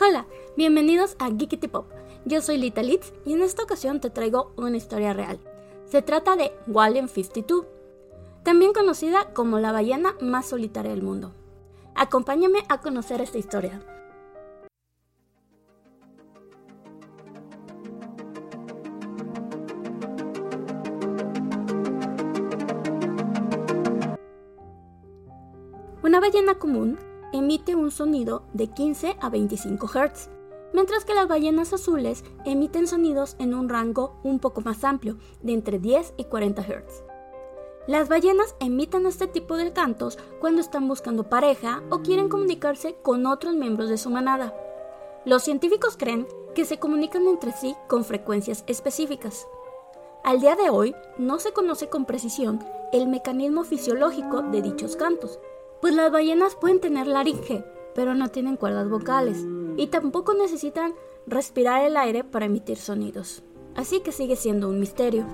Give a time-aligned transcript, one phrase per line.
[0.00, 1.86] Hola, bienvenidos a Geekity Pop.
[2.24, 5.38] Yo soy Lita Litz y en esta ocasión te traigo una historia real.
[5.84, 7.64] Se trata de Wallen 52,
[8.42, 11.32] también conocida como la ballena más solitaria del mundo.
[11.94, 13.82] Acompáñame a conocer esta historia.
[26.02, 26.98] Una ballena común
[27.34, 30.30] emite un sonido de 15 a 25 Hz,
[30.72, 35.52] mientras que las ballenas azules emiten sonidos en un rango un poco más amplio, de
[35.52, 37.02] entre 10 y 40 Hz.
[37.88, 43.26] Las ballenas emiten este tipo de cantos cuando están buscando pareja o quieren comunicarse con
[43.26, 44.54] otros miembros de su manada.
[45.24, 49.48] Los científicos creen que se comunican entre sí con frecuencias específicas.
[50.22, 55.40] Al día de hoy no se conoce con precisión el mecanismo fisiológico de dichos cantos,
[55.84, 57.62] pues las ballenas pueden tener laringe,
[57.94, 59.44] pero no tienen cuerdas vocales,
[59.76, 60.94] y tampoco necesitan
[61.26, 63.42] respirar el aire para emitir sonidos.
[63.76, 65.26] Así que sigue siendo un misterio.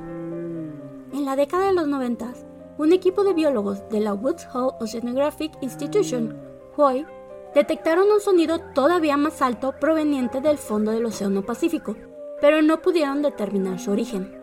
[1.12, 2.34] En la década de los 90,
[2.78, 6.36] un equipo de biólogos de la Woods Hole Oceanographic Institution,
[6.76, 7.06] WHOI,
[7.54, 11.94] detectaron un sonido todavía más alto proveniente del fondo del Océano Pacífico,
[12.40, 14.36] pero no pudieron determinar su origen.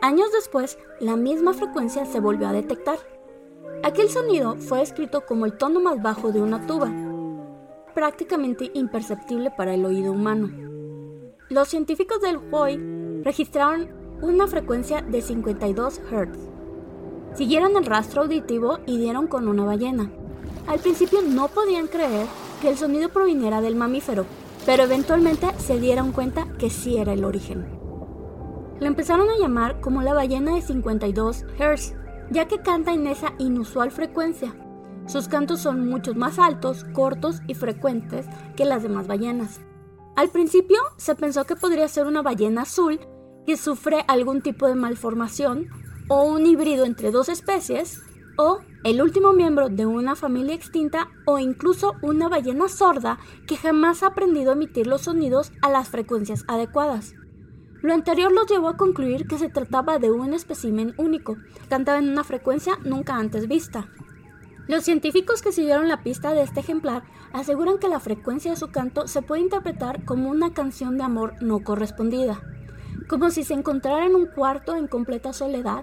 [0.00, 2.96] Años después, la misma frecuencia se volvió a detectar,
[3.84, 6.88] Aquel sonido fue escrito como el tono más bajo de una tuba,
[7.96, 10.50] prácticamente imperceptible para el oído humano.
[11.48, 13.88] Los científicos del WHOI registraron
[14.22, 16.38] una frecuencia de 52 Hz.
[17.34, 20.12] Siguieron el rastro auditivo y dieron con una ballena.
[20.68, 22.26] Al principio no podían creer
[22.60, 24.26] que el sonido proviniera del mamífero,
[24.64, 27.66] pero eventualmente se dieron cuenta que sí era el origen.
[28.78, 31.96] Lo empezaron a llamar como la ballena de 52 Hz
[32.32, 34.54] ya que canta en esa inusual frecuencia.
[35.06, 39.60] Sus cantos son mucho más altos, cortos y frecuentes que las demás ballenas.
[40.16, 43.00] Al principio se pensó que podría ser una ballena azul
[43.46, 45.68] que sufre algún tipo de malformación
[46.08, 48.00] o un híbrido entre dos especies
[48.36, 54.02] o el último miembro de una familia extinta o incluso una ballena sorda que jamás
[54.02, 57.14] ha aprendido a emitir los sonidos a las frecuencias adecuadas.
[57.82, 61.36] Lo anterior los llevó a concluir que se trataba de un espécimen único,
[61.68, 63.88] cantaba en una frecuencia nunca antes vista.
[64.68, 68.70] Los científicos que siguieron la pista de este ejemplar aseguran que la frecuencia de su
[68.70, 72.40] canto se puede interpretar como una canción de amor no correspondida,
[73.08, 75.82] como si se encontrara en un cuarto en completa soledad.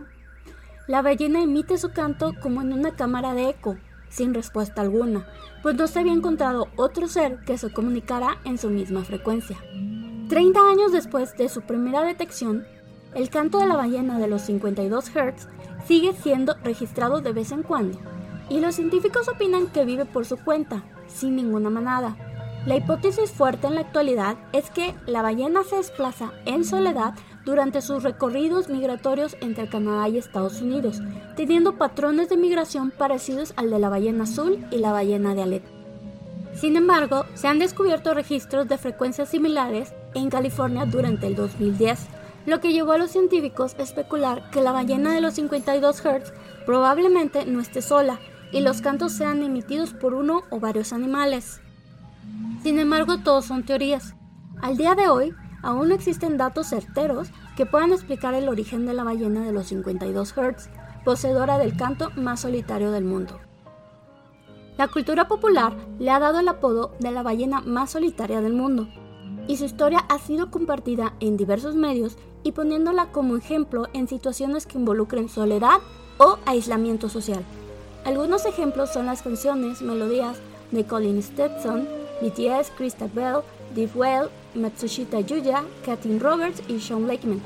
[0.87, 3.75] La ballena emite su canto como en una cámara de eco,
[4.07, 5.27] sin respuesta alguna,
[5.61, 9.57] pues no se había encontrado otro ser que se comunicara en su misma frecuencia.
[10.29, 12.63] 30 años después de su primera detección,
[13.15, 15.47] el canto de la ballena de los 52 Hz
[15.87, 17.97] sigue siendo registrado de vez en cuando,
[18.47, 22.15] y los científicos opinan que vive por su cuenta, sin ninguna manada.
[22.67, 27.81] La hipótesis fuerte en la actualidad es que la ballena se desplaza en soledad durante
[27.81, 31.01] sus recorridos migratorios entre Canadá y Estados Unidos,
[31.37, 35.78] teniendo patrones de migración parecidos al de la ballena azul y la ballena de Alet.
[36.59, 42.07] Sin embargo, se han descubierto registros de frecuencias similares en California durante el 2010,
[42.45, 46.33] lo que llevó a los científicos a especular que la ballena de los 52 Hz
[46.65, 48.19] probablemente no esté sola
[48.51, 51.61] y los cantos sean emitidos por uno o varios animales.
[52.61, 54.15] Sin embargo, todos son teorías.
[54.61, 55.33] Al día de hoy,
[55.63, 59.67] aún no existen datos certeros que puedan explicar el origen de la ballena de los
[59.67, 60.69] 52 Hz,
[61.05, 63.39] poseedora del canto más solitario del mundo.
[64.79, 68.87] La cultura popular le ha dado el apodo de la ballena más solitaria del mundo,
[69.45, 74.65] y su historia ha sido compartida en diversos medios y poniéndola como ejemplo en situaciones
[74.65, 75.81] que involucren soledad
[76.17, 77.43] o aislamiento social.
[78.05, 80.37] Algunos ejemplos son las canciones, melodías
[80.71, 81.85] de Colin Stetson,
[82.21, 83.41] BTS, Krista Bell,
[83.75, 87.41] Deep Well, Matsushita Yuya, Katyn Roberts y Sean Lakeman.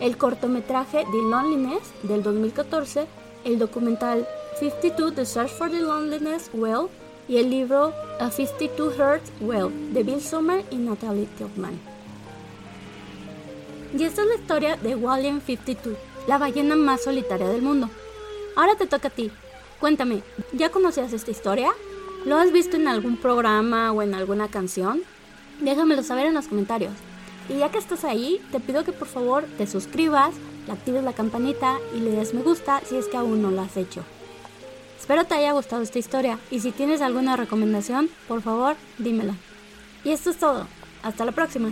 [0.00, 3.06] El cortometraje The Loneliness del 2014,
[3.46, 6.88] el documental 52 The Search for the Loneliness Well
[7.28, 11.78] y el libro A 52 Hertz Well de Bill Sommer y Natalie Tiltman.
[13.96, 15.96] Y esta es la historia de Wallen 52,
[16.26, 17.88] la ballena más solitaria del mundo.
[18.56, 19.30] Ahora te toca a ti.
[19.78, 20.22] Cuéntame,
[20.52, 21.70] ¿ya conocías esta historia?
[22.26, 25.02] ¿Lo has visto en algún programa o en alguna canción?
[25.60, 26.94] Déjamelo saber en los comentarios.
[27.48, 30.34] Y ya que estás ahí, te pido que por favor te suscribas,
[30.66, 33.62] le actives la campanita y le des me gusta si es que aún no lo
[33.62, 34.04] has hecho.
[34.98, 39.34] Espero te haya gustado esta historia y si tienes alguna recomendación, por favor, dímela.
[40.04, 40.66] Y esto es todo.
[41.02, 41.70] Hasta la próxima.